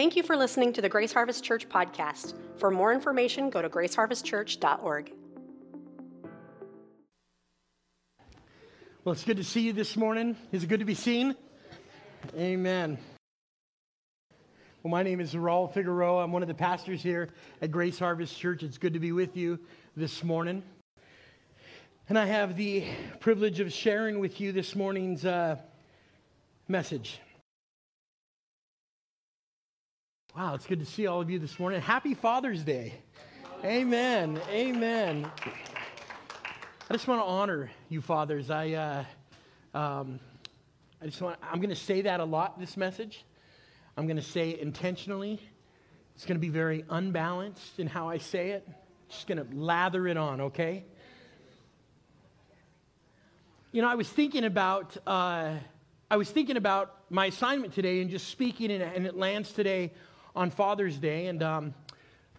[0.00, 2.32] Thank you for listening to the Grace Harvest Church podcast.
[2.56, 5.12] For more information, go to graceharvestchurch.org.
[9.04, 10.38] Well, it's good to see you this morning.
[10.52, 11.36] Is it good to be seen?
[12.34, 12.96] Amen.
[14.82, 16.24] Well, my name is Raul Figueroa.
[16.24, 17.28] I'm one of the pastors here
[17.60, 18.62] at Grace Harvest Church.
[18.62, 19.58] It's good to be with you
[19.98, 20.62] this morning.
[22.08, 22.86] And I have the
[23.20, 25.56] privilege of sharing with you this morning's uh,
[26.68, 27.20] message.
[30.36, 31.80] Wow, it's good to see all of you this morning.
[31.80, 32.94] Happy Father's Day.
[33.64, 34.40] Amen.
[34.48, 35.28] Amen.
[36.88, 38.48] I just want to honor you, fathers.
[38.48, 39.04] I, uh,
[39.76, 40.20] um,
[41.02, 43.24] I just want, I'm going to say that a lot this message.
[43.96, 45.40] I'm going to say it intentionally.
[46.14, 48.68] It's going to be very unbalanced in how I say it.
[49.08, 50.84] Just going to lather it on, okay?
[53.72, 55.54] You know, I was thinking about, uh,
[56.08, 59.90] I was thinking about my assignment today and just speaking, and, and it lands today
[60.34, 61.74] on Father's Day, and um,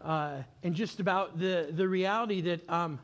[0.01, 2.99] uh, and just about the the reality that um,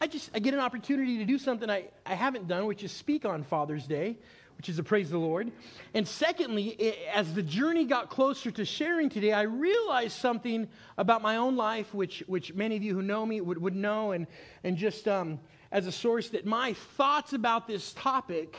[0.00, 2.92] I just I get an opportunity to do something I, I haven't done, which is
[2.92, 4.16] speak on Father's Day,
[4.56, 5.50] which is to praise the Lord.
[5.94, 11.22] And secondly, it, as the journey got closer to sharing today, I realized something about
[11.22, 14.26] my own life, which which many of you who know me would, would know, and
[14.64, 15.40] and just um,
[15.72, 18.56] as a source that my thoughts about this topic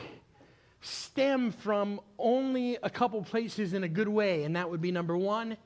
[0.80, 5.16] stem from only a couple places in a good way, and that would be number
[5.16, 5.56] one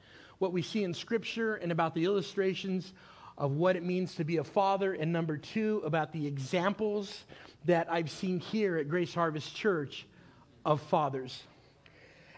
[0.43, 2.93] what we see in Scripture and about the illustrations
[3.39, 7.23] of what it means to be a father, and number two, about the examples
[7.65, 10.05] that I've seen here at Grace Harvest Church
[10.65, 11.45] of fathers.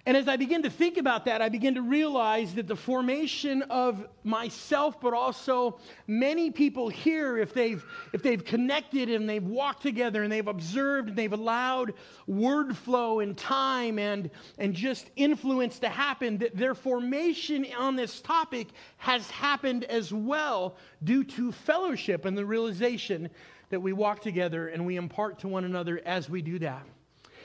[0.06, 3.62] And as I begin to think about that, I begin to realize that the formation
[3.62, 9.82] of myself, but also many people here, if they've, if they've connected and they've walked
[9.82, 11.94] together and they've observed and they've allowed
[12.26, 18.20] word flow and time and, and just influence to happen, that their formation on this
[18.20, 23.30] topic has happened as well due to fellowship and the realization
[23.70, 26.84] that we walk together and we impart to one another as we do that.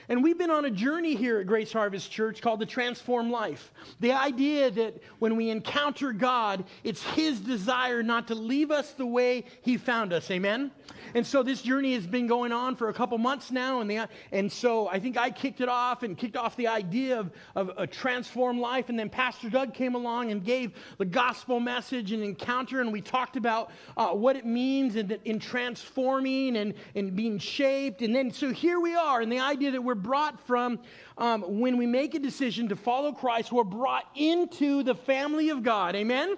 [0.09, 3.71] And we've been on a journey here at Grace Harvest Church called the Transform Life.
[3.99, 9.05] The idea that when we encounter God, it's His desire not to leave us the
[9.05, 10.31] way He found us.
[10.31, 10.71] Amen?
[11.13, 13.81] And so this journey has been going on for a couple months now.
[13.81, 17.19] And, the, and so I think I kicked it off and kicked off the idea
[17.19, 18.89] of, of a transform life.
[18.89, 22.81] And then Pastor Doug came along and gave the gospel message and encounter.
[22.81, 28.01] And we talked about uh, what it means in, in transforming and, and being shaped.
[28.01, 29.21] And then so here we are.
[29.21, 30.79] And the idea that we're brought from
[31.17, 35.63] um, when we make a decision to follow Christ, we're brought into the family of
[35.63, 35.95] God.
[35.95, 36.35] Amen?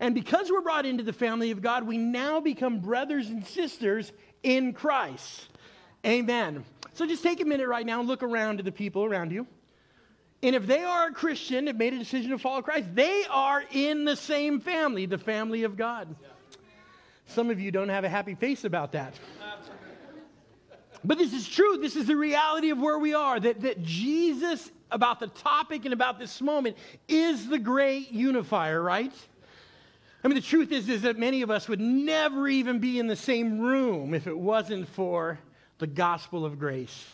[0.00, 4.12] And because we're brought into the family of God, we now become brothers and sisters
[4.42, 5.48] in Christ.
[6.06, 6.64] Amen.
[6.94, 9.46] So just take a minute right now and look around to the people around you.
[10.42, 13.64] And if they are a Christian, have made a decision to follow Christ, they are
[13.72, 16.14] in the same family, the family of God.
[17.26, 19.14] Some of you don't have a happy face about that.
[21.08, 21.78] But this is true.
[21.78, 25.94] This is the reality of where we are that, that Jesus, about the topic and
[25.94, 26.76] about this moment,
[27.08, 29.14] is the great unifier, right?
[30.22, 33.06] I mean, the truth is, is that many of us would never even be in
[33.06, 35.38] the same room if it wasn't for
[35.78, 37.06] the gospel of grace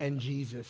[0.00, 0.66] and Jesus.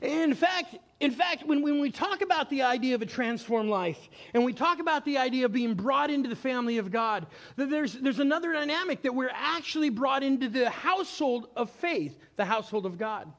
[0.00, 4.08] In fact, in fact, when, when we talk about the idea of a transformed life
[4.34, 7.26] and we talk about the idea of being brought into the family of God,
[7.56, 12.86] there's, there's another dynamic that we're actually brought into the household of faith, the household
[12.86, 13.32] of God.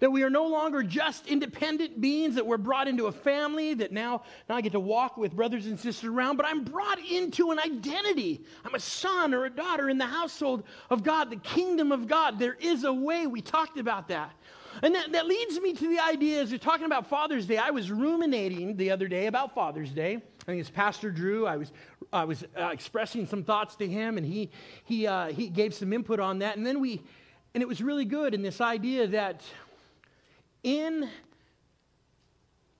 [0.00, 3.92] That we are no longer just independent beings, that we're brought into a family, that
[3.92, 7.50] now, now I get to walk with brothers and sisters around, but I'm brought into
[7.50, 8.44] an identity.
[8.64, 12.38] I'm a son or a daughter in the household of God, the kingdom of God.
[12.38, 13.26] There is a way.
[13.26, 14.32] We talked about that.
[14.82, 17.56] And that, that leads me to the idea as you're talking about Father's Day.
[17.56, 20.16] I was ruminating the other day about Father's Day.
[20.16, 21.46] I think it's Pastor Drew.
[21.46, 21.72] I was,
[22.12, 24.50] I was uh, expressing some thoughts to him, and he,
[24.84, 26.56] he, uh, he gave some input on that.
[26.56, 27.02] And then we,
[27.54, 29.42] and it was really good in this idea that
[30.62, 31.08] in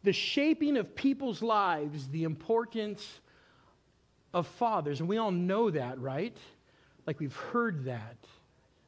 [0.02, 3.20] the shaping of people's lives, the importance
[4.34, 6.36] of fathers, and we all know that, right?
[7.06, 8.16] Like we've heard that.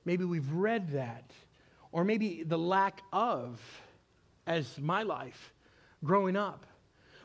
[0.05, 1.33] Maybe we've read that.
[1.93, 3.61] Or maybe the lack of,
[4.47, 5.53] as my life
[6.05, 6.67] growing up.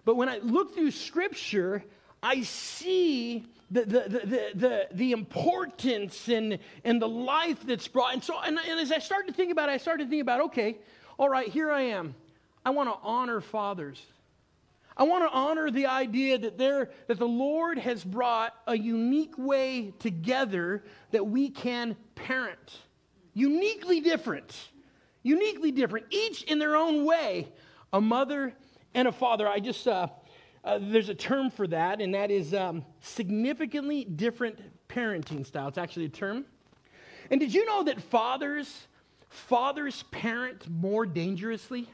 [0.06, 1.83] But when I look through Scripture,
[2.21, 8.13] I see the, the, the, the, the, importance and, and the life that's brought.
[8.13, 10.21] And so, and, and as I started to think about it, I started to think
[10.21, 10.77] about okay,
[11.18, 12.16] all right, here I am.
[12.66, 14.01] I want to honor fathers.
[14.95, 19.38] I want to honor the idea that, there, that the Lord has brought a unique
[19.38, 22.80] way together that we can parent.
[23.33, 24.56] Uniquely different.
[25.24, 26.06] Uniquely different.
[26.09, 27.50] Each in their own way.
[27.91, 28.53] A mother
[28.94, 29.47] and a father.
[29.47, 30.07] I just, uh,
[30.63, 35.68] uh, there's a term for that, and that is um, significantly different parenting style.
[35.68, 36.45] It's actually a term.
[37.31, 38.88] And did you know that fathers,
[39.30, 41.89] fathers parent more dangerously?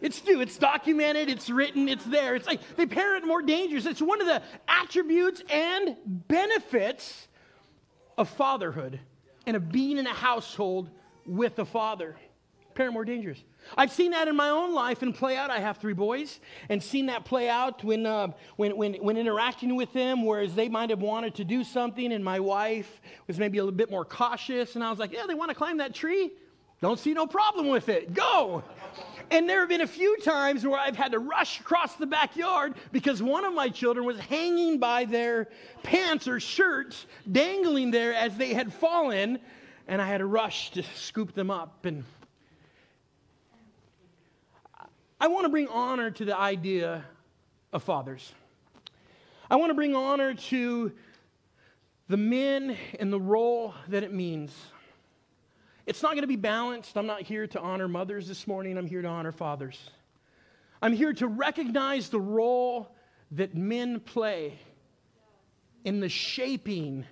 [0.00, 0.40] It's true.
[0.40, 1.30] It's documented.
[1.30, 1.88] It's written.
[1.88, 2.34] It's there.
[2.34, 3.86] It's like they parent more dangerous.
[3.86, 7.28] It's one of the attributes and benefits
[8.18, 9.00] of fatherhood
[9.46, 10.90] and of being in a household
[11.24, 12.16] with a father.
[12.74, 13.42] Parent more dangerous.
[13.76, 15.50] I've seen that in my own life and play out.
[15.50, 19.76] I have three boys, and seen that play out when, uh, when, when, when interacting
[19.76, 23.58] with them, whereas they might have wanted to do something, and my wife was maybe
[23.58, 25.94] a little bit more cautious, and I was like, Yeah, they want to climb that
[25.94, 26.32] tree?
[26.82, 28.12] Don't see no problem with it.
[28.12, 28.62] Go.
[29.30, 32.74] And there have been a few times where I've had to rush across the backyard
[32.92, 35.48] because one of my children was hanging by their
[35.82, 39.40] pants or shirts, dangling there as they had fallen,
[39.88, 41.84] and I had to rush to scoop them up.
[41.84, 42.04] And
[45.20, 47.04] I want to bring honor to the idea
[47.72, 48.32] of fathers.
[49.50, 50.92] I want to bring honor to
[52.08, 54.54] the men and the role that it means.
[55.86, 56.96] It's not going to be balanced.
[56.96, 59.78] I'm not here to honor mothers this morning, I'm here to honor fathers.
[60.82, 62.94] I'm here to recognize the role
[63.32, 64.58] that men play
[65.84, 67.06] in the shaping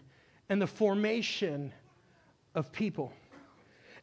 [0.48, 1.72] and the formation
[2.54, 3.12] of people.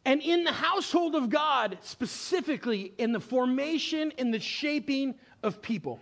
[0.04, 6.00] And in the household of God, specifically in the formation and the shaping of people.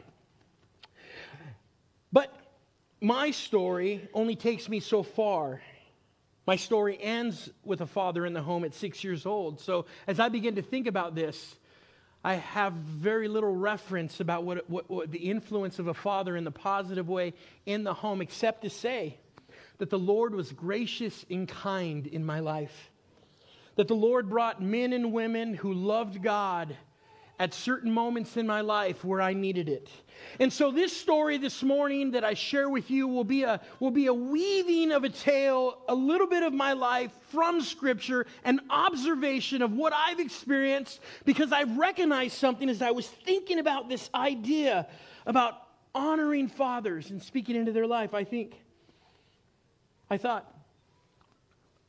[2.13, 2.33] But
[3.01, 5.61] my story only takes me so far.
[6.49, 9.59] My story ends with a father in the home at six years old.
[9.59, 11.55] So as I begin to think about this,
[12.23, 16.45] I have very little reference about what, what, what, the influence of a father in
[16.45, 17.35] the positive way
[17.67, 19.19] in the home, except to say
[19.77, 22.89] that the Lord was gracious and kind in my life
[23.75, 26.75] that the Lord brought men and women who loved God
[27.39, 29.89] at certain moments in my life where I needed it.
[30.41, 33.91] And so this story this morning that I share with you will be a will
[33.91, 38.59] be a weaving of a tale, a little bit of my life from scripture, an
[38.69, 44.09] observation of what I've experienced because I've recognized something as I was thinking about this
[44.13, 44.87] idea
[45.25, 45.55] about
[45.95, 48.13] honoring fathers and speaking into their life.
[48.13, 48.61] I think
[50.09, 50.53] I thought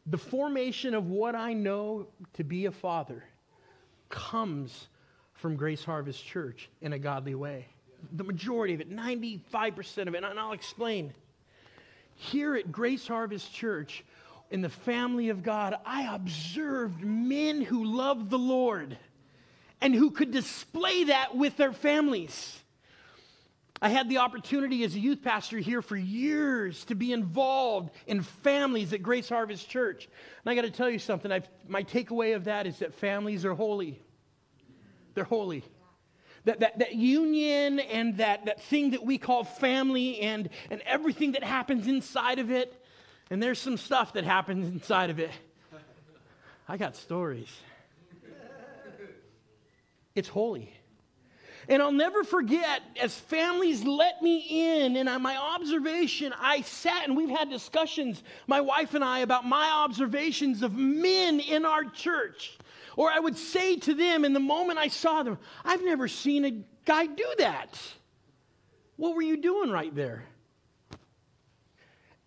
[0.07, 3.25] the formation of what I know to be a father
[4.09, 4.89] comes
[5.41, 7.67] from Grace Harvest Church in a godly way.
[8.13, 11.15] The majority of it, 95% of it, and I'll explain.
[12.15, 14.05] Here at Grace Harvest Church,
[14.51, 18.99] in the family of God, I observed men who loved the Lord
[19.81, 22.59] and who could display that with their families.
[23.81, 28.23] I had the opportunity as a youth pastor here for years to be involved in
[28.23, 30.07] families at Grace Harvest Church.
[30.45, 31.33] And I got to tell you something.
[31.33, 34.03] I've, my takeaway of that is that families are holy.
[35.15, 35.65] They're holy.
[36.45, 41.33] That, that, that union and that, that thing that we call family and, and everything
[41.33, 42.83] that happens inside of it.
[43.29, 45.31] And there's some stuff that happens inside of it.
[46.67, 47.49] I got stories.
[50.15, 50.73] It's holy.
[51.69, 57.17] And I'll never forget, as families let me in, and my observation, I sat and
[57.17, 62.59] we've had discussions, my wife and I, about my observations of men in our church.
[62.97, 66.45] Or I would say to them in the moment I saw them, I've never seen
[66.45, 67.81] a guy do that.
[68.97, 70.25] What were you doing right there?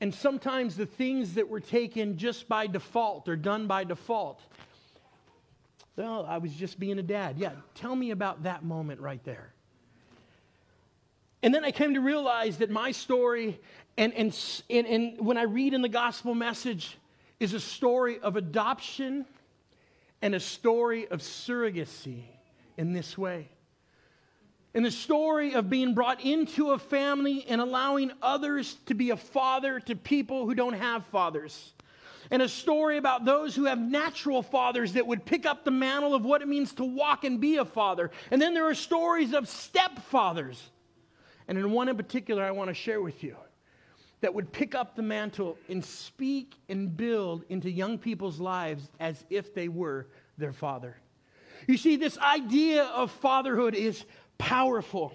[0.01, 4.41] And sometimes the things that were taken just by default or done by default
[5.95, 7.37] well, I was just being a dad.
[7.37, 9.53] Yeah, tell me about that moment right there.
[11.43, 13.59] And then I came to realize that my story,
[13.97, 14.35] and, and,
[14.69, 16.97] and, and when I read in the gospel message,
[17.39, 19.25] is a story of adoption
[20.23, 22.23] and a story of surrogacy
[22.77, 23.49] in this way.
[24.73, 29.17] In the story of being brought into a family and allowing others to be a
[29.17, 31.73] father to people who don't have fathers
[32.31, 36.15] and a story about those who have natural fathers that would pick up the mantle
[36.15, 38.09] of what it means to walk and be a father.
[38.31, 40.57] And then there are stories of stepfathers.
[41.49, 43.35] And in one in particular, I want to share with you
[44.23, 49.21] that would pick up the mantle and speak and build into young people's lives as
[49.29, 50.95] if they were their father.
[51.67, 54.05] You see, this idea of fatherhood is
[54.37, 55.13] powerful.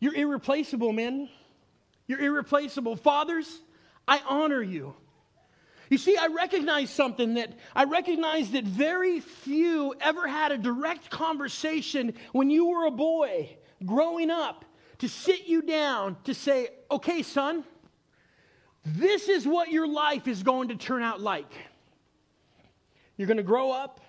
[0.00, 1.28] You're irreplaceable, men.
[2.08, 2.96] You're irreplaceable.
[2.96, 3.60] Fathers,
[4.08, 4.96] I honor you.
[5.88, 11.08] You see, I recognize something that I recognize that very few ever had a direct
[11.08, 13.56] conversation when you were a boy
[13.86, 14.64] growing up
[14.98, 17.62] to sit you down to say, okay, son,
[18.84, 21.52] this is what your life is going to turn out like.
[23.16, 24.00] You're going to grow up,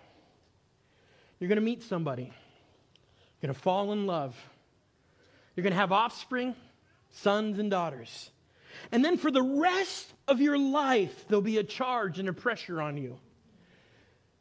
[1.39, 4.36] you're going to meet somebody, you're going to fall in love,
[5.56, 6.56] You're going to have offspring,
[7.12, 8.32] sons and daughters.
[8.92, 12.82] And then for the rest of your life, there'll be a charge and a pressure
[12.82, 13.20] on you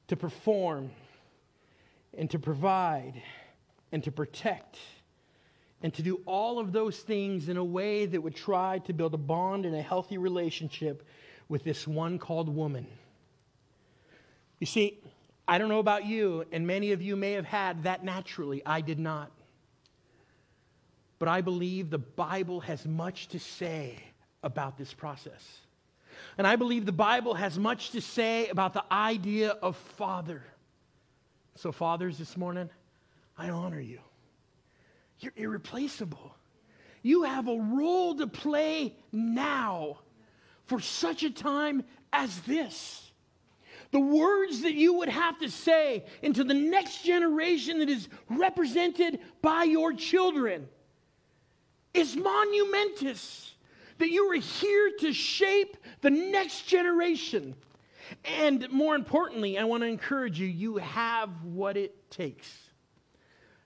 [0.08, 0.90] to perform
[2.16, 3.22] and to provide
[3.90, 4.78] and to protect
[5.82, 9.14] and to do all of those things in a way that would try to build
[9.14, 11.04] a bond and a healthy relationship
[11.48, 12.86] with this one called woman.
[14.60, 15.00] You see,
[15.46, 18.62] I don't know about you, and many of you may have had that naturally.
[18.64, 19.32] I did not.
[21.18, 23.98] But I believe the Bible has much to say
[24.42, 25.60] about this process.
[26.38, 30.44] And I believe the Bible has much to say about the idea of father.
[31.56, 32.70] So, fathers, this morning,
[33.36, 33.98] I honor you.
[35.22, 36.34] You're irreplaceable.
[37.02, 40.00] You have a role to play now
[40.66, 43.10] for such a time as this.
[43.92, 49.20] The words that you would have to say into the next generation that is represented
[49.42, 50.68] by your children
[51.94, 53.54] is monumentous.
[53.98, 57.54] That you are here to shape the next generation.
[58.24, 62.61] And more importantly, I want to encourage you you have what it takes.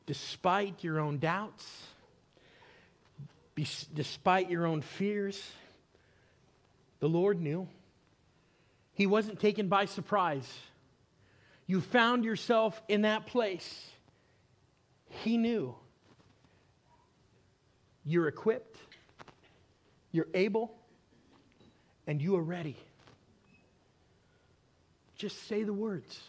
[0.07, 1.89] Despite your own doubts,
[3.95, 5.43] despite your own fears,
[7.01, 7.69] the Lord knew.
[8.95, 10.51] He wasn't taken by surprise.
[11.67, 13.91] You found yourself in that place.
[15.09, 15.75] He knew.
[18.05, 18.79] You're equipped,
[20.13, 20.73] you're able,
[22.07, 22.77] and you are ready.
[25.17, 26.21] Just say the words.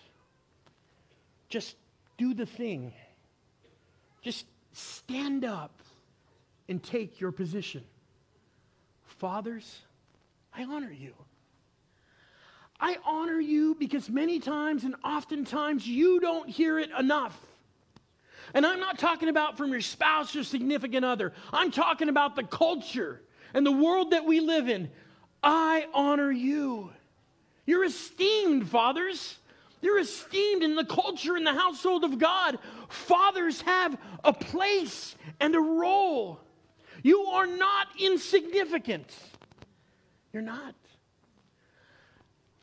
[1.49, 1.75] Just
[2.17, 2.93] do the thing.
[4.27, 5.79] Just stand up
[6.67, 7.81] and take your position.
[9.05, 9.83] Fathers,
[10.53, 11.13] I honor you.
[12.77, 17.39] I honor you because many times and oftentimes you don't hear it enough.
[18.53, 22.43] And I'm not talking about from your spouse or significant other, I'm talking about the
[22.43, 23.21] culture
[23.53, 24.89] and the world that we live in.
[25.41, 26.91] I honor you.
[27.65, 29.37] You're esteemed, fathers.
[29.81, 32.57] You're esteemed in the culture in the household of God.
[32.89, 36.39] Fathers have a place and a role.
[37.03, 39.15] You are not insignificant.
[40.33, 40.75] You're not.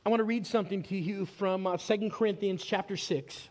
[0.04, 3.48] I want to read something to you from uh, 2 Corinthians chapter 6.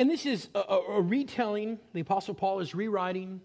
[0.00, 3.40] And this is a, a, retelling, the Apostle Paul is rewriting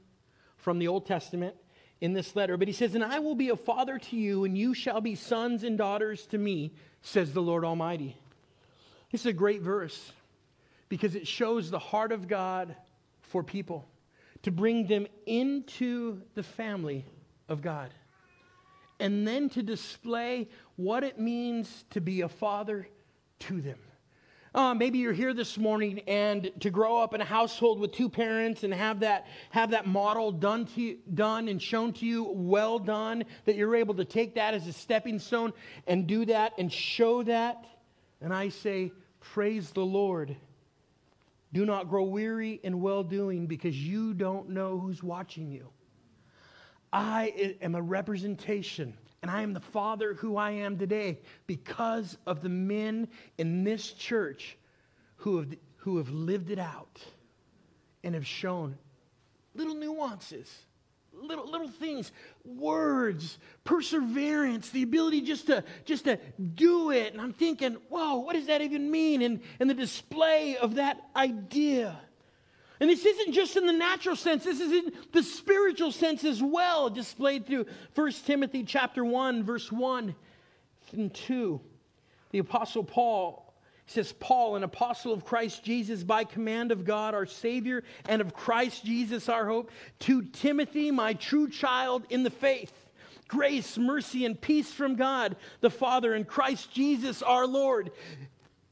[0.58, 1.56] from the Old Testament
[2.04, 2.58] in this letter.
[2.58, 5.16] But he says, And I will be a father to you, and you shall be
[5.16, 8.18] sons and daughters to me, says the Lord Almighty.
[9.10, 10.12] This is a great verse
[10.90, 12.76] because it shows the heart of God
[13.22, 13.88] for people
[14.42, 17.06] to bring them into the family
[17.48, 17.94] of God
[19.00, 22.86] and then to display what it means to be a father
[23.40, 23.80] to them.
[24.56, 28.08] Uh, maybe you're here this morning and to grow up in a household with two
[28.08, 32.24] parents and have that, have that model done, to you, done and shown to you,
[32.24, 35.54] well done, that you're able to take that as a stepping stone
[35.88, 37.66] and do that and show that.
[38.22, 40.36] And I say, Praise the Lord.
[41.52, 45.70] Do not grow weary in well doing because you don't know who's watching you.
[46.92, 48.94] I am a representation
[49.24, 53.94] and I am the father who I am today because of the men in this
[53.94, 54.58] church
[55.16, 57.02] who have, who have lived it out
[58.04, 58.78] and have shown
[59.56, 60.54] little nuances,
[61.14, 62.12] little, little things,
[62.44, 66.20] words, perseverance, the ability just to, just to
[66.56, 67.14] do it.
[67.14, 69.22] And I'm thinking, whoa, what does that even mean?
[69.22, 71.98] And, and the display of that idea.
[72.84, 76.44] And this isn't just in the natural sense, this is in the spiritual sense as
[76.44, 80.14] well, displayed through 1 Timothy chapter 1, verse 1
[80.92, 81.62] and 2.
[82.32, 83.54] The apostle Paul
[83.86, 88.34] says, Paul, an apostle of Christ Jesus, by command of God our Savior, and of
[88.34, 92.74] Christ Jesus our hope, to Timothy, my true child in the faith.
[93.30, 97.92] Grace, mercy, and peace from God the Father and Christ Jesus our Lord.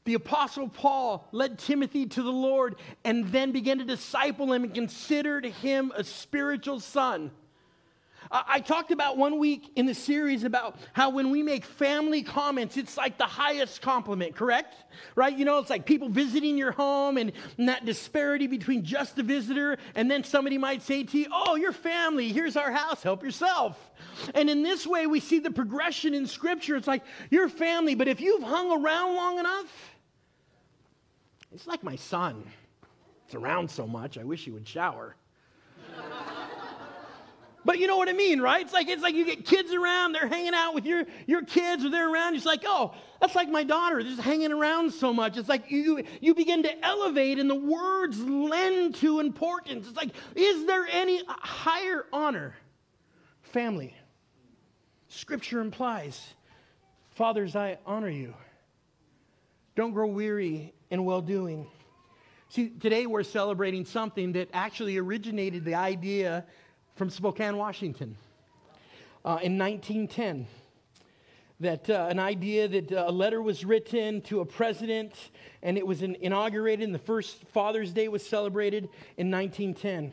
[0.04, 4.74] The Apostle Paul led Timothy to the Lord and then began to disciple him and
[4.74, 7.30] considered him a spiritual son.
[8.30, 12.78] I talked about one week in the series about how when we make family comments,
[12.78, 14.74] it's like the highest compliment, correct?
[15.14, 15.36] Right?
[15.36, 19.22] You know, it's like people visiting your home and, and that disparity between just a
[19.22, 23.22] visitor and then somebody might say to you, Oh, your family, here's our house, help
[23.22, 23.90] yourself.
[24.34, 26.76] And in this way, we see the progression in Scripture.
[26.76, 29.91] It's like your family, but if you've hung around long enough,
[31.54, 32.44] it's like my son.
[33.26, 35.16] It's around so much, I wish he would shower.
[37.64, 38.62] But you know what I mean, right?
[38.62, 41.84] It's like it's like you get kids around, they're hanging out with your, your kids,
[41.84, 42.34] or they're around.
[42.34, 45.36] It's like, oh, that's like my daughter, just hanging around so much.
[45.36, 49.86] It's like you you begin to elevate, and the words lend to importance.
[49.86, 52.56] It's like, is there any higher honor?
[53.42, 53.94] Family.
[55.08, 56.34] Scripture implies,
[57.10, 58.34] fathers, I honor you.
[59.74, 61.66] Don't grow weary in well doing.
[62.50, 66.44] See, today we're celebrating something that actually originated the idea
[66.94, 68.16] from Spokane, Washington
[69.24, 70.46] uh, in 1910.
[71.60, 75.14] That uh, an idea that uh, a letter was written to a president
[75.62, 80.12] and it was in, inaugurated, and the first Father's Day was celebrated in 1910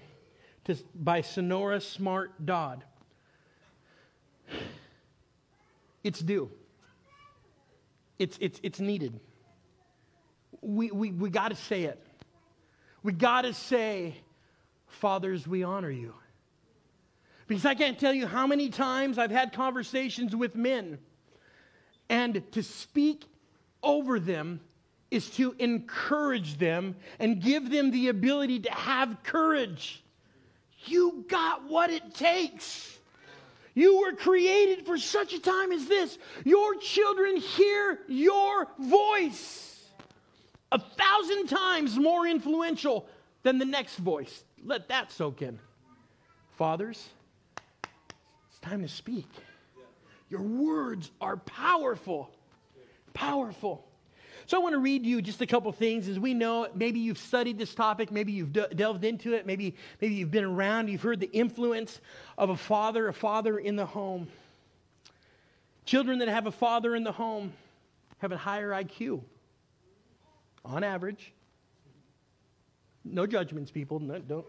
[0.66, 2.86] to, by Sonora Smart Dodd.
[6.02, 6.50] It's due,
[8.18, 9.20] it's, it's, it's needed.
[10.62, 12.02] We, we, we got to say it.
[13.04, 14.16] We got to say,
[14.88, 16.14] Fathers, we honor you.
[17.48, 21.00] Because I can't tell you how many times I've had conversations with men,
[22.10, 23.26] and to speak
[23.82, 24.60] over them
[25.10, 30.04] is to encourage them and give them the ability to have courage.
[30.86, 33.00] You got what it takes.
[33.74, 36.18] You were created for such a time as this.
[36.44, 39.69] Your children hear your voice
[40.72, 43.08] a thousand times more influential
[43.44, 44.44] than the next voice.
[44.64, 45.60] Let that soak in.
[46.58, 47.10] Fathers,
[48.50, 49.28] it's time to speak.
[50.30, 52.30] Your words are powerful.
[53.14, 53.86] Powerful.
[54.46, 56.08] So I want to read you just a couple things.
[56.08, 59.76] As we know, maybe you've studied this topic, maybe you've de- delved into it, maybe,
[60.02, 62.02] maybe you've been around, you've heard the influence
[62.38, 64.28] of a father, a father in the home.
[65.86, 67.54] Children that have a father in the home
[68.20, 69.22] have a higher IQ,
[70.66, 71.34] on average.
[73.04, 74.00] No judgments, people.
[74.00, 74.46] No, don't,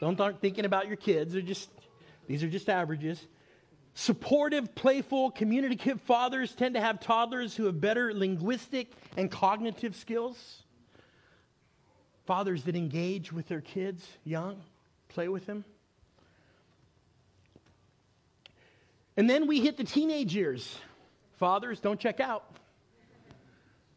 [0.00, 1.32] don't start thinking about your kids.
[1.32, 1.70] They're just,
[2.26, 3.26] these are just averages.
[3.94, 10.62] Supportive, playful, communicative fathers tend to have toddlers who have better linguistic and cognitive skills.
[12.26, 14.62] Fathers that engage with their kids young,
[15.08, 15.64] play with them.
[19.16, 20.78] And then we hit the teenage years.
[21.38, 22.49] Fathers, don't check out.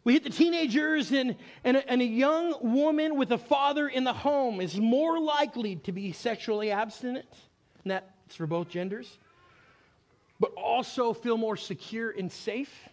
[0.04, 4.04] We hit the teenagers, and, and, a, and a young woman with a father in
[4.04, 7.28] the home is more likely to be sexually abstinent.
[7.84, 9.18] And that's for both genders
[10.44, 12.90] but also feel more secure and safe.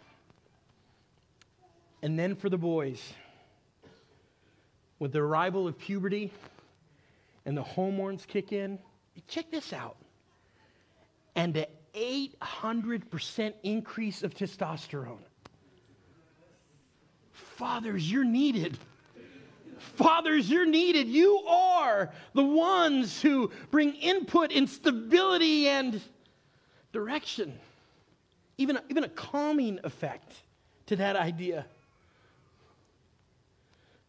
[2.00, 3.02] And then for the boys,
[5.00, 6.30] with the arrival of puberty
[7.44, 8.78] and the hormones kick in,
[9.26, 9.96] check this out.
[11.34, 15.18] And an 800% increase of testosterone.
[17.60, 18.78] Fathers, you're needed.
[19.76, 21.08] Fathers, you're needed.
[21.08, 26.00] You are the ones who bring input and stability and
[26.90, 27.58] direction,
[28.56, 30.32] even a, even a calming effect
[30.86, 31.66] to that idea.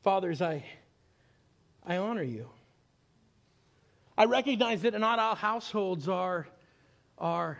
[0.02, 0.64] Fathers, I,
[1.86, 2.48] I honor you.
[4.18, 6.48] I recognize that not all households are,
[7.18, 7.58] are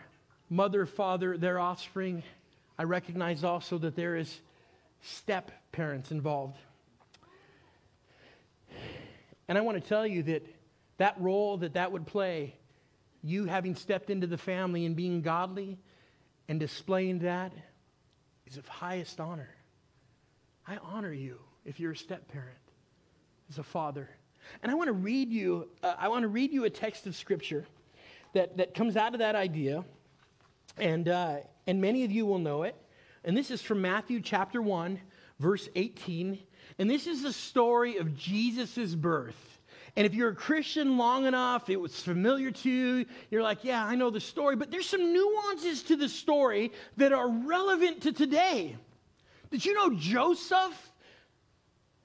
[0.48, 2.22] mother, father, their offspring.
[2.78, 4.40] I recognize also that there is
[5.02, 6.58] step parents involved.
[9.48, 10.46] And I want to tell you that
[10.98, 12.56] that role that that would play
[13.22, 15.78] you having stepped into the family and being godly
[16.48, 17.52] and displaying that
[18.46, 19.50] is of highest honor.
[20.66, 22.58] I honor you if you're a step parent,
[23.48, 24.10] as a father.
[24.62, 27.14] And I want to read you, uh, I want to read you a text of
[27.14, 27.66] scripture
[28.32, 29.84] that, that comes out of that idea.
[30.78, 32.76] And, uh, and many of you will know it.
[33.24, 35.00] And this is from Matthew chapter 1,
[35.42, 36.38] verse 18.
[36.78, 39.58] And this is the story of Jesus' birth.
[39.94, 43.84] And if you're a Christian long enough, it was familiar to you, you're like, yeah,
[43.84, 44.56] I know the story.
[44.56, 48.76] But there's some nuances to the story that are relevant to today.
[49.50, 50.92] Did you know Joseph?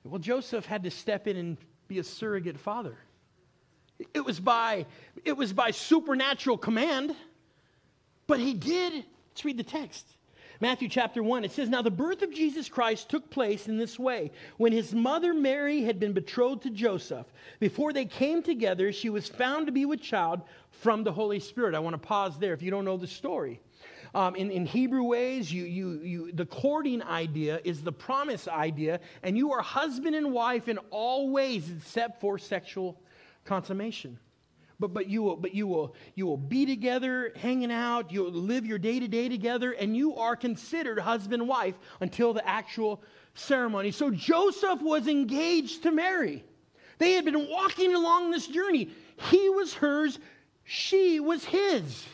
[0.03, 2.97] Well, Joseph had to step in and be a surrogate father.
[4.13, 4.85] It was by,
[5.23, 7.15] it was by supernatural command,
[8.27, 8.93] but he did.
[8.93, 10.16] Let's read the text.
[10.59, 13.99] Matthew chapter 1, it says, Now the birth of Jesus Christ took place in this
[13.99, 14.31] way.
[14.57, 19.27] When his mother Mary had been betrothed to Joseph, before they came together, she was
[19.27, 20.41] found to be with child
[20.71, 21.75] from the Holy Spirit.
[21.75, 23.59] I want to pause there if you don't know the story.
[24.15, 28.99] Um, in, in Hebrew ways, you, you, you, the courting idea is the promise idea,
[29.21, 32.99] and you are husband and wife in all ways except for sexual
[33.45, 34.17] consummation
[34.79, 38.65] but, but, you, will, but you, will, you will be together, hanging out, you'll live
[38.65, 43.01] your day to day together, and you are considered husband and wife until the actual
[43.33, 43.91] ceremony.
[43.91, 46.43] So Joseph was engaged to Mary.
[46.99, 48.89] They had been walking along this journey.
[49.29, 50.19] He was hers,
[50.63, 52.05] she was his.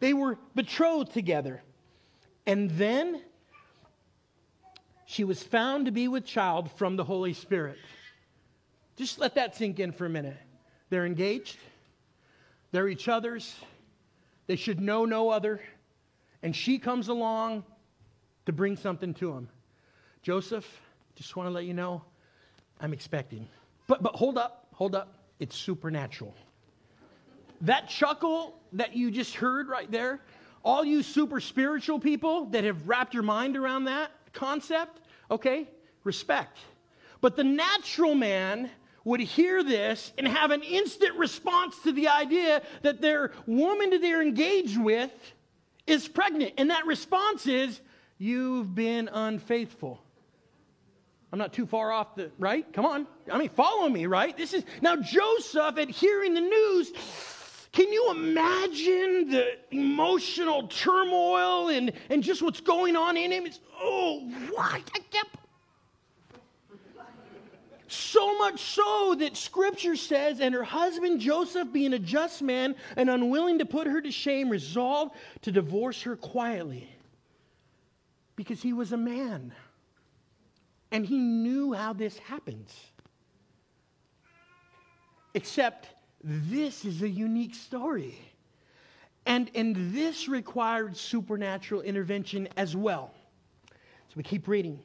[0.00, 1.62] They were betrothed together.
[2.46, 3.22] And then
[5.06, 7.78] she was found to be with child from the Holy Spirit.
[8.96, 10.36] Just let that sink in for a minute.
[10.90, 11.56] They're engaged,
[12.72, 13.54] they're each other's,
[14.46, 15.60] they should know no other.
[16.42, 17.64] And she comes along
[18.46, 19.48] to bring something to him.
[20.22, 20.80] Joseph,
[21.14, 22.02] just want to let you know,
[22.80, 23.46] I'm expecting.
[23.86, 25.18] But, but hold up, hold up.
[25.38, 26.34] It's supernatural.
[27.60, 30.20] That chuckle that you just heard right there,
[30.64, 35.68] all you super spiritual people that have wrapped your mind around that concept, okay,
[36.04, 36.58] respect.
[37.20, 38.70] But the natural man
[39.04, 44.00] would hear this and have an instant response to the idea that their woman that
[44.00, 45.10] they're engaged with
[45.86, 46.54] is pregnant.
[46.58, 47.80] And that response is,
[48.22, 50.00] You've been unfaithful.
[51.32, 52.72] I'm not too far off the right.
[52.72, 53.08] Come on.
[53.28, 54.36] I mean, follow me, right?
[54.36, 56.92] This is now Joseph at hearing the news.
[57.72, 63.46] Can you imagine the emotional turmoil and, and just what's going on in him?
[63.46, 64.20] It's, oh,
[64.52, 64.82] what?
[64.94, 65.28] I can't
[67.92, 73.10] so much so that scripture says, and her husband Joseph, being a just man and
[73.10, 76.88] unwilling to put her to shame, resolved to divorce her quietly
[78.36, 79.52] because he was a man
[80.90, 82.74] and he knew how this happens.
[85.34, 85.88] Except
[86.22, 88.18] this is a unique story.
[89.24, 93.14] And, and this required supernatural intervention as well.
[93.70, 94.80] So we keep reading.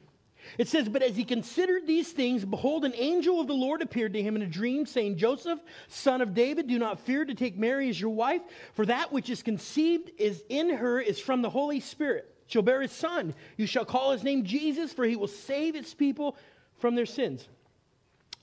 [0.56, 4.14] It says, But as he considered these things, behold, an angel of the Lord appeared
[4.14, 7.58] to him in a dream, saying, Joseph, son of David, do not fear to take
[7.58, 8.42] Mary as your wife,
[8.74, 12.34] for that which is conceived is in her is from the Holy Spirit.
[12.46, 13.34] She'll bear a son.
[13.56, 16.36] You shall call his name Jesus, for he will save his people
[16.78, 17.46] from their sins.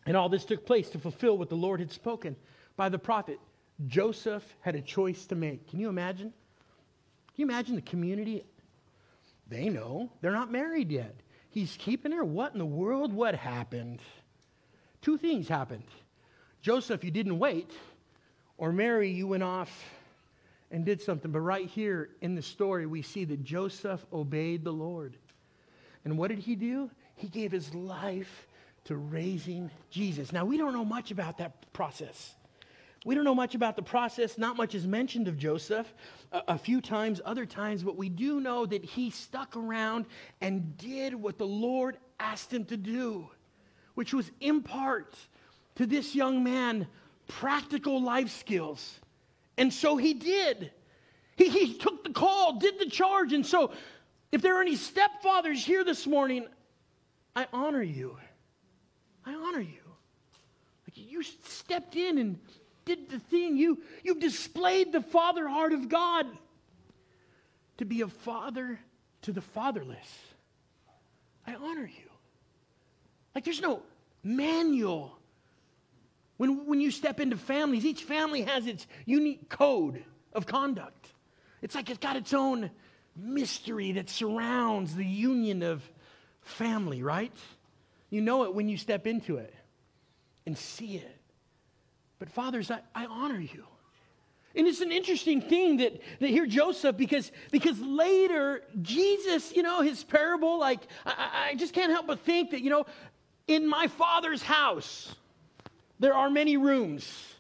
[0.06, 2.36] And all this took place to fulfill what the Lord had spoken
[2.78, 3.40] by the prophet.
[3.88, 5.68] Joseph had a choice to make.
[5.68, 6.34] Can you imagine?
[7.34, 8.46] Can you imagine the community?
[9.48, 11.16] They know they're not married yet.
[11.56, 12.26] He's keeping her.
[12.26, 13.14] What in the world?
[13.14, 14.02] What happened?
[15.02, 15.86] Two things happened.
[16.62, 17.72] Joseph, you didn't wait,
[18.58, 19.72] or Mary, you went off
[20.70, 21.32] and did something.
[21.32, 25.16] But right here in the story, we see that Joseph obeyed the Lord.
[26.04, 26.92] And what did he do?
[27.16, 28.48] He gave his life
[28.84, 30.34] to raising Jesus.
[30.34, 32.36] Now, we don't know much about that process.
[33.06, 34.40] We don't know much about the process.
[34.40, 35.94] Not much is mentioned of Joseph
[36.32, 40.08] a, a, few times, other times, but we do know that he stuck around
[40.42, 43.30] and did what the Lord asked him to do,
[43.94, 45.16] which was impart
[45.76, 46.88] to this young man
[47.28, 49.00] practical life skills.
[49.56, 50.72] And so he did.
[51.36, 53.34] He, he took the call, did the charge.
[53.34, 53.72] And so,
[54.32, 56.48] if there are any stepfathers here this morning,
[57.36, 58.18] I honor you.
[59.28, 59.82] I honor you.
[60.88, 62.40] Like you stepped in and
[62.86, 63.58] did the thing.
[63.58, 66.28] You, you displayed the father heart of God
[67.78, 68.80] to be a father
[69.24, 70.08] to the fatherless.
[71.46, 72.10] I honor you.
[73.34, 73.82] Like there's no
[74.24, 75.18] manual.
[76.38, 81.14] When, when you step into families, each family has its unique code of conduct.
[81.62, 82.72] It's like it's got its own
[83.16, 85.90] mystery that surrounds the union of
[86.42, 87.32] family, right?
[88.10, 89.54] You know it when you step into it
[90.46, 91.15] and see it.
[92.26, 93.66] But fathers, I, I honor you.
[94.56, 99.82] And it's an interesting thing that, that here Joseph, because, because later Jesus, you know,
[99.82, 102.86] his parable, like, I, I just can't help but think that, you know,
[103.48, 105.14] in my father's house,
[106.00, 107.34] there are many rooms.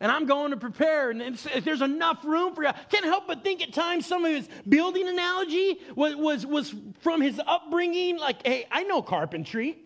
[0.00, 2.70] And I'm going to prepare, and if there's enough room for you.
[2.70, 6.74] I can't help but think at times some of his building analogy was, was, was
[7.02, 8.18] from his upbringing.
[8.18, 9.78] Like, hey, I know carpentry.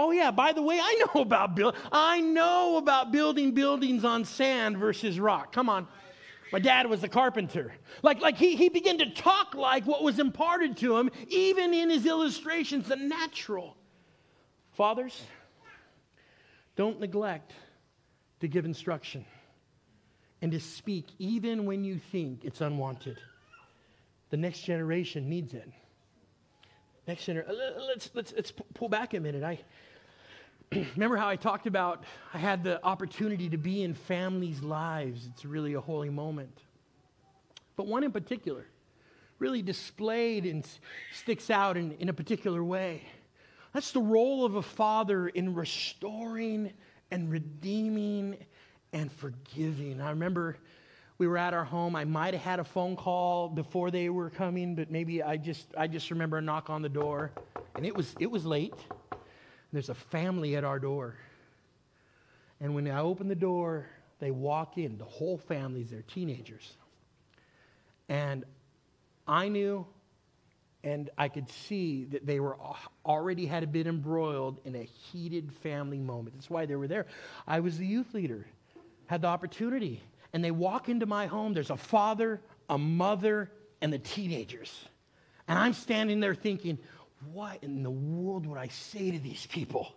[0.00, 4.24] Oh yeah, by the way, I know about build I know about building buildings on
[4.24, 5.52] sand versus rock.
[5.52, 5.88] Come on.
[6.52, 7.74] My dad was a carpenter.
[8.02, 11.90] Like, like he, he began to talk like what was imparted to him, even in
[11.90, 13.76] his illustrations, the natural.
[14.72, 15.20] Fathers,
[16.74, 17.52] don't neglect
[18.40, 19.26] to give instruction
[20.40, 23.18] and to speak even when you think it's unwanted.
[24.30, 25.68] The next generation needs it.
[27.06, 27.50] Next generation.
[27.50, 29.42] Uh, let's, let's, let's pull back a minute.
[29.42, 29.58] I,
[30.72, 32.04] remember how I talked about
[32.34, 35.26] I had the opportunity to be in families' lives.
[35.32, 36.62] It's really a holy moment.
[37.76, 38.66] But one in particular
[39.38, 40.66] really displayed and
[41.12, 43.02] sticks out in, in a particular way.
[43.72, 46.72] That's the role of a father in restoring
[47.10, 48.36] and redeeming
[48.92, 50.00] and forgiving.
[50.00, 50.58] I remember
[51.18, 51.94] we were at our home.
[51.94, 55.68] I might have had a phone call before they were coming, but maybe I just
[55.76, 57.30] I just remember a knock on the door,
[57.74, 58.74] and it was it was late.
[59.72, 61.16] There's a family at our door.
[62.60, 63.86] And when I open the door,
[64.18, 66.72] They walk in, the whole family's there, teenagers.
[68.08, 68.44] And
[69.26, 69.86] I knew
[70.84, 72.56] and I could see that they were
[73.04, 76.36] already had been embroiled in a heated family moment.
[76.36, 77.06] That's why they were there.
[77.46, 78.46] I was the youth leader,
[79.06, 80.00] had the opportunity,
[80.32, 81.52] and they walk into my home.
[81.52, 83.50] There's a father, a mother,
[83.80, 84.72] and the teenagers.
[85.48, 86.78] And I'm standing there thinking,
[87.32, 89.94] what in the world would I say to these people?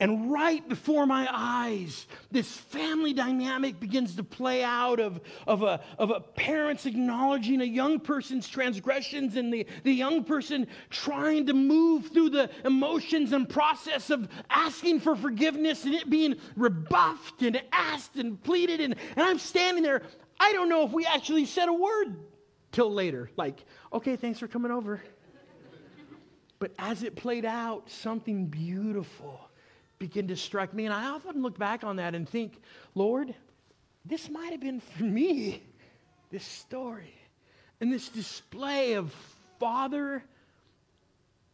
[0.00, 5.80] And right before my eyes, this family dynamic begins to play out of, of, a,
[5.98, 11.54] of a parents acknowledging a young person's transgressions and the, the young person trying to
[11.54, 17.62] move through the emotions and process of asking for forgiveness and it being rebuffed and
[17.72, 18.80] asked and pleaded.
[18.80, 20.02] And, and I'm standing there.
[20.40, 22.16] I don't know if we actually said a word
[22.72, 23.30] till later.
[23.36, 25.00] Like, okay, thanks for coming over.
[26.64, 29.38] But as it played out, something beautiful
[29.98, 30.86] began to strike me.
[30.86, 32.58] And I often look back on that and think,
[32.94, 33.34] Lord,
[34.06, 35.62] this might have been for me,
[36.30, 37.14] this story,
[37.82, 39.14] and this display of
[39.60, 40.24] father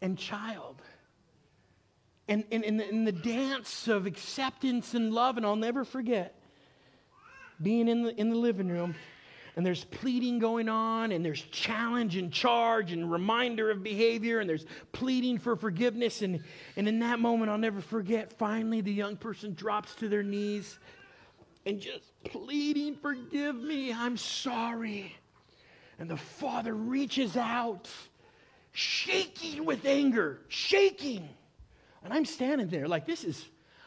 [0.00, 0.80] and child.
[2.28, 6.40] And in the, dance of acceptance and love, and I'll never forget
[7.60, 8.94] being in the, in the living room
[9.56, 14.48] and there's pleading going on, and there's challenge and charge and reminder of behavior, and
[14.48, 16.22] there's pleading for forgiveness.
[16.22, 16.42] And,
[16.76, 20.78] and in that moment, I'll never forget, finally, the young person drops to their knees
[21.66, 25.16] and just pleading, Forgive me, I'm sorry.
[25.98, 27.88] And the father reaches out,
[28.72, 31.28] shaking with anger, shaking.
[32.02, 33.44] And I'm standing there like, This is,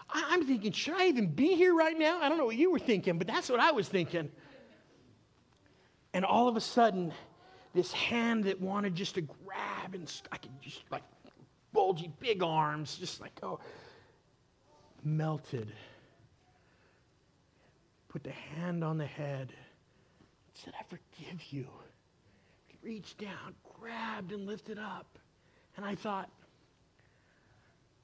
[0.09, 2.19] I'm thinking, should I even be here right now?
[2.21, 4.29] I don't know what you were thinking, but that's what I was thinking.
[6.13, 7.11] And all of a sudden,
[7.73, 11.03] this hand that wanted just to grab and I could just like
[11.71, 13.59] bulgy big arms, just like, oh,
[15.03, 15.71] melted.
[18.09, 19.53] Put the hand on the head,
[20.53, 21.67] said, I forgive you.
[22.67, 25.17] He reached down, grabbed, and lifted up.
[25.75, 26.29] And I thought,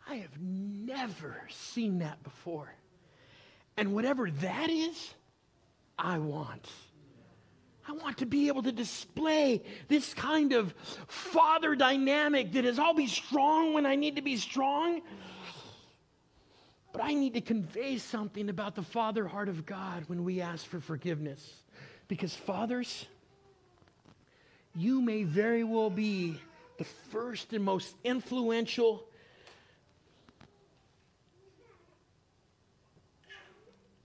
[0.10, 2.74] I have never seen that before.
[3.78, 5.14] And whatever that is,
[5.98, 6.68] I want.
[7.90, 10.76] I want to be able to display this kind of
[11.08, 15.02] father dynamic that is I'll be strong when I need to be strong.
[16.94, 20.68] But I need to convey something about the father heart of God when we ask
[20.68, 21.64] for forgiveness.
[22.08, 23.08] Because, fathers,
[24.76, 26.40] you may very well be
[26.78, 29.04] the first and most influential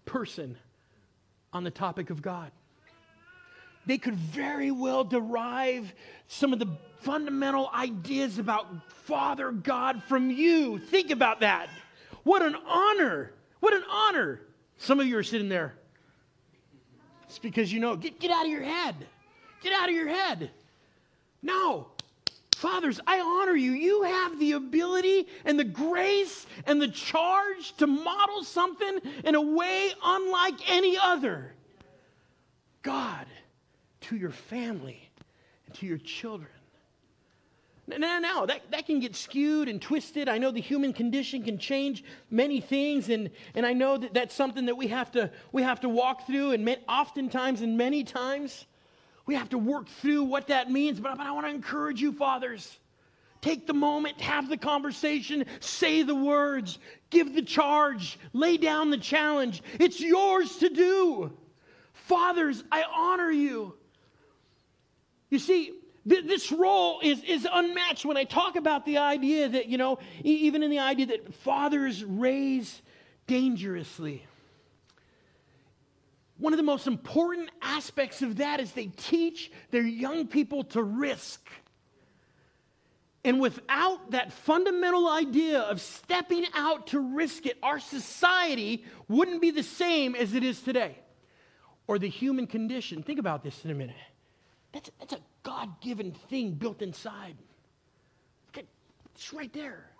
[0.06, 0.56] person
[1.52, 2.50] on the topic of God
[3.86, 5.92] they could very well derive
[6.28, 6.68] some of the
[7.00, 8.66] fundamental ideas about
[9.04, 10.78] Father God from you.
[10.78, 11.68] Think about that.
[12.22, 13.32] What an honor.
[13.60, 14.40] What an honor.
[14.78, 15.74] Some of you are sitting there.
[17.24, 18.94] It's because you know, get, get out of your head.
[19.62, 20.50] Get out of your head.
[21.42, 21.88] No.
[22.56, 23.72] Fathers, I honor you.
[23.72, 29.40] You have the ability and the grace and the charge to model something in a
[29.42, 31.52] way unlike any other.
[32.82, 33.26] God
[34.14, 35.10] to your family
[35.66, 36.50] and to your children.
[37.86, 40.28] Now, now that, that can get skewed and twisted.
[40.28, 44.34] I know the human condition can change many things, and, and I know that that's
[44.34, 48.64] something that we have to, we have to walk through, and oftentimes and many times
[49.26, 50.98] we have to work through what that means.
[50.98, 52.78] But, but I want to encourage you, fathers.
[53.42, 56.78] Take the moment, have the conversation, say the words,
[57.10, 59.62] give the charge, lay down the challenge.
[59.78, 61.30] It's yours to do.
[61.92, 63.74] Fathers, I honor you.
[65.34, 65.72] You see,
[66.08, 69.98] th- this role is, is unmatched when I talk about the idea that, you know,
[70.24, 72.80] e- even in the idea that fathers raise
[73.26, 74.24] dangerously.
[76.38, 80.84] One of the most important aspects of that is they teach their young people to
[80.84, 81.50] risk.
[83.24, 89.50] And without that fundamental idea of stepping out to risk it, our society wouldn't be
[89.50, 90.96] the same as it is today.
[91.88, 93.02] Or the human condition.
[93.02, 93.96] Think about this in a minute.
[94.74, 97.36] That's, that's a God given thing built inside.
[99.14, 99.90] It's right there.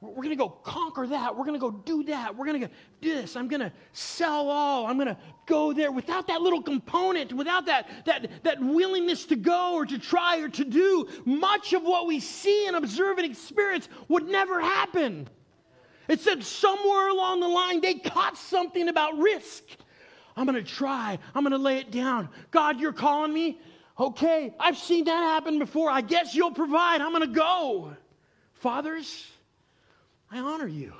[0.00, 1.36] We're going to go conquer that.
[1.36, 2.36] We're going to go do that.
[2.36, 3.36] We're going to go do this.
[3.36, 4.86] I'm going to sell all.
[4.86, 5.16] I'm going to
[5.46, 9.98] go there without that little component, without that, that, that willingness to go or to
[9.98, 11.08] try or to do.
[11.24, 15.28] Much of what we see and observe and experience would never happen.
[16.08, 19.62] It said somewhere along the line they caught something about risk.
[20.36, 21.18] I'm going to try.
[21.34, 22.28] I'm going to lay it down.
[22.50, 23.60] God, you're calling me?
[23.98, 25.90] Okay, I've seen that happen before.
[25.90, 27.00] I guess you'll provide.
[27.00, 27.94] I'm going to go.
[28.54, 29.30] Fathers,
[30.30, 30.94] I honor you.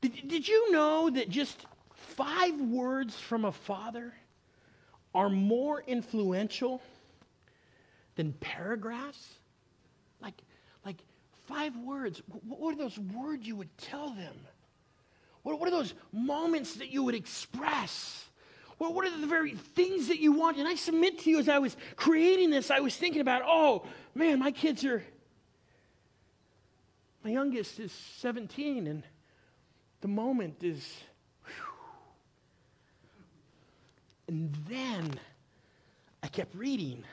[0.00, 4.14] Did, did you know that just five words from a father
[5.14, 6.80] are more influential
[8.16, 9.34] than paragraphs?
[10.22, 10.40] Like,
[10.84, 10.98] like
[11.46, 12.22] five words.
[12.46, 14.34] What are those words you would tell them?
[15.48, 18.28] What, what are those moments that you would express?
[18.76, 20.58] What, what are the very things that you want?
[20.58, 23.86] And I submit to you as I was creating this, I was thinking about, oh,
[24.14, 25.02] man, my kids are,
[27.24, 29.04] my youngest is 17, and
[30.02, 30.86] the moment is,
[31.46, 31.54] whew.
[34.28, 35.18] and then
[36.22, 37.04] I kept reading.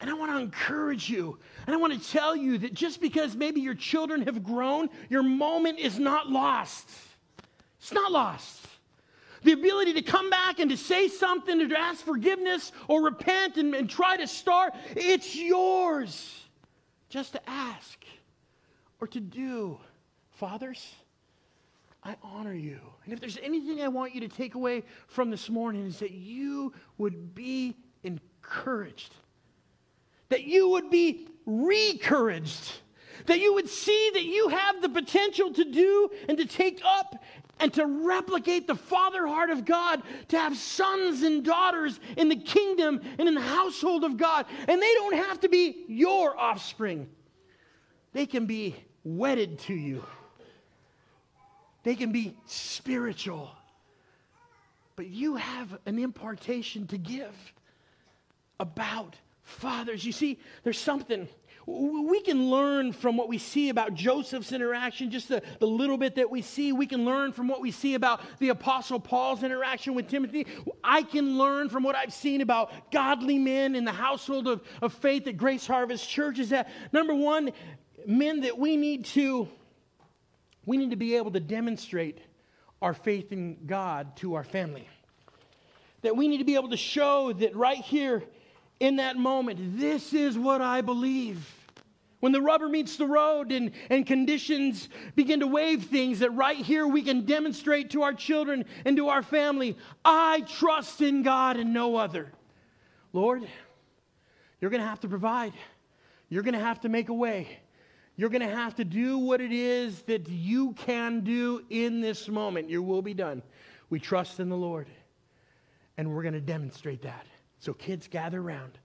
[0.00, 1.38] And I want to encourage you.
[1.66, 5.22] And I want to tell you that just because maybe your children have grown, your
[5.22, 6.88] moment is not lost.
[7.80, 8.66] It's not lost.
[9.42, 13.74] The ability to come back and to say something, to ask forgiveness or repent and,
[13.74, 16.44] and try to start, it's yours
[17.08, 18.04] just to ask
[19.00, 19.78] or to do.
[20.32, 20.94] Fathers,
[22.04, 22.78] I honor you.
[23.04, 26.12] And if there's anything I want you to take away from this morning, is that
[26.12, 29.14] you would be encouraged,
[30.28, 32.72] that you would be recouraged,
[33.26, 37.22] that you would see that you have the potential to do and to take up
[37.60, 42.36] and to replicate the father heart of God, to have sons and daughters in the
[42.36, 44.46] kingdom and in the household of God.
[44.68, 47.08] And they don't have to be your offspring,
[48.12, 50.04] they can be wedded to you,
[51.82, 53.50] they can be spiritual.
[54.96, 57.52] But you have an impartation to give
[58.58, 59.14] about
[59.48, 60.04] fathers.
[60.04, 61.28] You see, there's something
[61.66, 66.14] we can learn from what we see about Joseph's interaction, just the, the little bit
[66.14, 66.72] that we see.
[66.72, 70.46] We can learn from what we see about the Apostle Paul's interaction with Timothy.
[70.82, 74.94] I can learn from what I've seen about godly men in the household of, of
[74.94, 77.50] faith at Grace Harvest Church is that, number one,
[78.06, 79.48] men that we need to
[80.64, 82.18] we need to be able to demonstrate
[82.82, 84.86] our faith in God to our family.
[86.02, 88.22] That we need to be able to show that right here
[88.80, 91.54] in that moment, this is what I believe.
[92.20, 96.56] When the rubber meets the road and, and conditions begin to wave things, that right
[96.56, 101.56] here we can demonstrate to our children and to our family, I trust in God
[101.56, 102.32] and no other.
[103.12, 103.46] Lord,
[104.60, 105.52] you're going to have to provide.
[106.28, 107.60] You're going to have to make a way.
[108.16, 112.28] You're going to have to do what it is that you can do in this
[112.28, 112.68] moment.
[112.68, 113.42] Your will be done.
[113.90, 114.88] We trust in the Lord,
[115.96, 117.26] and we're going to demonstrate that.
[117.60, 118.78] So, kids, gather around.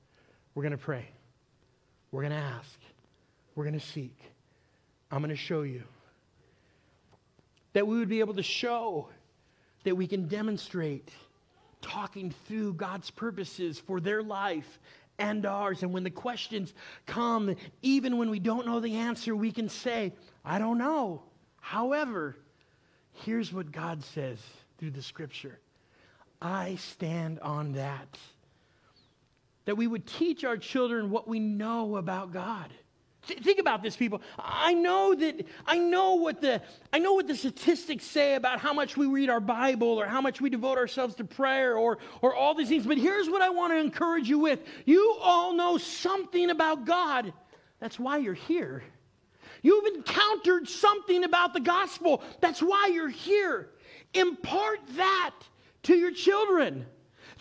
[0.56, 1.08] We're going to pray.
[2.12, 2.80] We're going to ask.
[3.56, 4.18] We're going to seek.
[5.12, 5.84] I'm going to show you.
[7.74, 9.10] That we would be able to show
[9.84, 11.10] that we can demonstrate
[11.82, 14.80] talking through God's purposes for their life
[15.20, 15.84] and ours.
[15.84, 16.74] And when the questions
[17.06, 21.24] come, even when we don't know the answer, we can say, I don't know.
[21.60, 22.38] However,
[23.12, 24.40] here's what God says
[24.78, 25.60] through the scripture
[26.42, 28.18] I stand on that.
[29.66, 32.70] That we would teach our children what we know about God.
[33.26, 34.22] Think about this, people.
[34.38, 38.74] I know that I know what the I know what the statistics say about how
[38.74, 42.36] much we read our Bible or how much we devote ourselves to prayer or or
[42.36, 42.86] all these things.
[42.86, 44.60] But here's what I want to encourage you with.
[44.86, 47.32] You all know something about God.
[47.80, 48.84] That's why you're here.
[49.62, 52.22] You've encountered something about the gospel.
[52.42, 53.70] That's why you're here.
[54.14, 55.34] Impart that
[55.84, 56.86] to your children.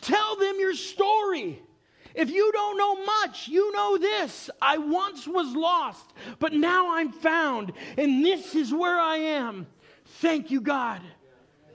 [0.01, 1.61] Tell them your story.
[2.15, 4.51] If you don't know much, you know this.
[4.61, 9.67] I once was lost, but now I'm found, and this is where I am.
[10.05, 11.01] Thank you, God.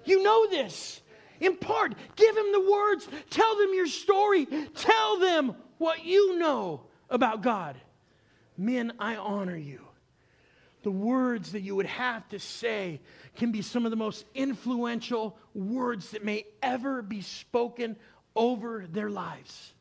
[0.06, 1.02] You know this.
[1.39, 7.43] Impart, give him the words, tell them your story, tell them what you know about
[7.43, 7.76] God.
[8.58, 9.82] Men, I honor you.
[10.84, 13.02] The words that you would have to say
[13.36, 17.97] can be some of the most influential words that may ever be spoken
[18.36, 19.73] over their lives.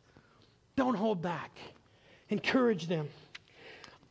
[0.77, 1.57] Don't hold back.
[2.29, 3.09] Encourage them.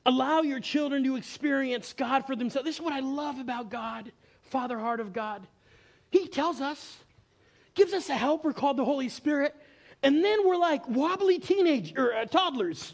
[0.06, 2.66] Allow your children to experience God for themselves.
[2.66, 4.12] This is what I love about God,
[4.44, 5.46] Father Heart of God.
[6.12, 6.98] He tells us,
[7.74, 9.56] gives us a helper called the Holy Spirit,
[10.04, 12.94] and then we're like wobbly teenage or uh, toddlers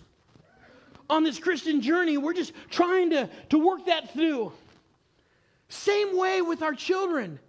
[1.09, 2.17] on this Christian journey.
[2.17, 4.53] We're just trying to, to work that through.
[5.67, 7.39] Same way with our children.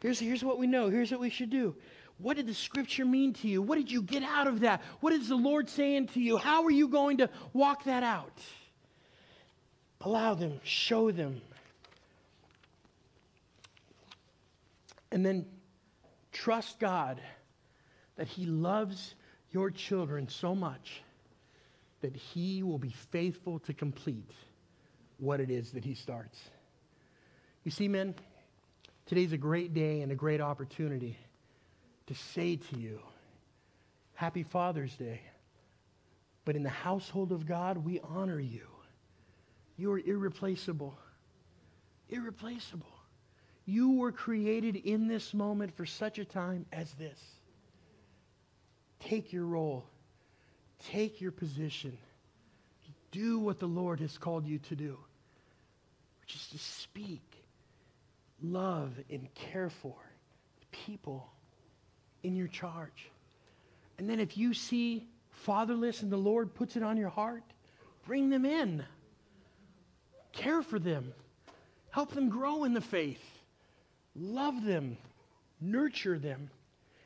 [0.00, 0.88] Here's, here's what we know.
[0.88, 1.76] Here's what we should do.
[2.18, 3.62] What did the scripture mean to you?
[3.62, 4.82] What did you get out of that?
[5.00, 6.36] What is the Lord saying to you?
[6.36, 8.40] How are you going to walk that out?
[10.00, 11.40] Allow them, show them.
[15.10, 15.46] And then
[16.32, 17.20] trust God
[18.16, 19.14] that He loves
[19.50, 21.02] your children so much
[22.00, 24.30] that He will be faithful to complete
[25.18, 26.40] what it is that He starts.
[27.64, 28.14] You see, men,
[29.06, 31.16] today's a great day and a great opportunity
[32.06, 33.00] to say to you,
[34.14, 35.20] Happy Father's Day.
[36.44, 38.66] But in the household of God, we honor you.
[39.76, 40.96] You are irreplaceable.
[42.08, 42.86] Irreplaceable.
[43.64, 47.20] You were created in this moment for such a time as this.
[49.00, 49.84] Take your role,
[50.90, 51.96] take your position,
[53.10, 54.98] do what the Lord has called you to do,
[56.20, 57.44] which is to speak,
[58.40, 59.96] love, and care for
[60.60, 61.28] the people
[62.22, 63.10] in your charge.
[63.98, 67.44] And then if you see fatherless and the Lord puts it on your heart,
[68.06, 68.84] bring them in.
[70.32, 71.12] Care for them.
[71.90, 73.22] Help them grow in the faith.
[74.16, 74.96] Love them.
[75.60, 76.50] Nurture them.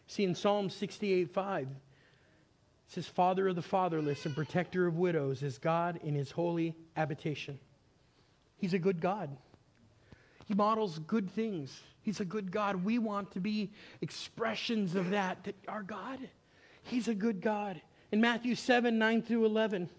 [0.06, 1.68] See, in Psalm 68 5, it
[2.86, 7.58] says, Father of the fatherless and protector of widows is God in his holy habitation.
[8.58, 9.36] He's a good God.
[10.46, 11.80] He models good things.
[12.06, 12.84] He's a good God.
[12.84, 16.20] We want to be expressions of that, that our God,
[16.84, 17.82] He's a good God.
[18.12, 19.90] In Matthew 7 9 through 11,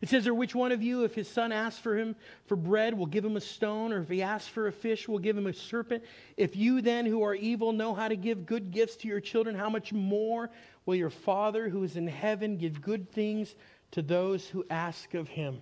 [0.00, 2.14] it says, Or which one of you, if his son asks for him
[2.46, 5.18] for bread, will give him a stone, or if he asks for a fish, will
[5.18, 6.04] give him a serpent?
[6.36, 9.56] If you then, who are evil, know how to give good gifts to your children,
[9.56, 10.48] how much more
[10.86, 13.56] will your Father who is in heaven give good things
[13.90, 15.60] to those who ask of him?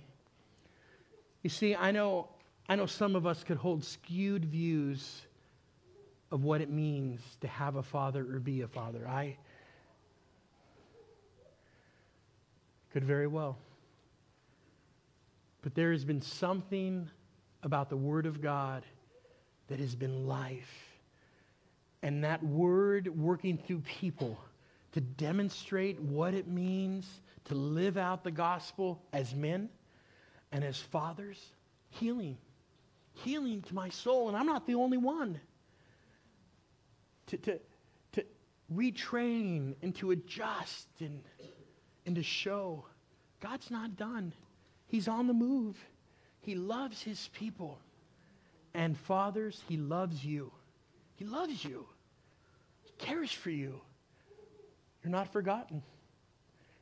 [1.43, 2.29] You see, I know,
[2.73, 5.27] I know some of us could hold skewed views
[6.31, 9.07] of what it means to have a father or be a father.
[9.07, 9.37] I
[12.91, 13.59] could very well.
[15.61, 17.11] But there has been something
[17.63, 18.85] about the Word of God
[19.69, 20.97] that has been life.
[22.03, 24.39] And that Word working through people
[24.93, 29.69] to demonstrate what it means to live out the gospel as men
[30.51, 31.39] and as fathers,
[31.91, 32.39] healing.
[33.15, 34.29] Healing to my soul.
[34.29, 35.41] And I'm not the only one.
[37.27, 37.61] To, to,
[38.13, 38.25] to
[38.75, 41.23] retrain and to adjust and,
[42.07, 42.85] and to show
[43.41, 44.33] God's not done.
[44.87, 45.77] He's on the move.
[46.41, 47.79] He loves his people.
[48.75, 50.53] And fathers, he loves you.
[51.15, 51.87] He loves you.
[52.83, 53.81] He cares for you.
[55.03, 55.83] You're not forgotten.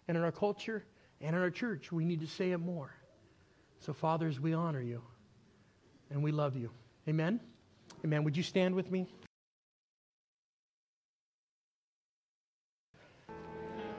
[0.09, 0.85] And in our culture
[1.21, 2.93] and in our church, we need to say it more.
[3.81, 5.03] So, fathers, we honor you
[6.11, 6.71] and we love you.
[7.09, 7.41] Amen?
[8.05, 8.25] Amen.
[8.25, 9.07] Would you stand with me?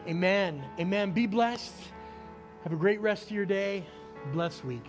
[0.07, 0.63] Amen.
[0.79, 1.11] Amen.
[1.11, 1.73] Be blessed.
[2.63, 3.85] Have a great rest of your day
[4.33, 4.85] blessed week.